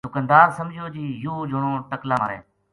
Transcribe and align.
دُکاندار 0.07 0.47
سمجھیو 0.57 0.85
جی 0.95 1.05
یوہ 1.23 1.47
جنو 1.49 1.73
ٹقلا 1.89 2.15
مارے 2.21 2.39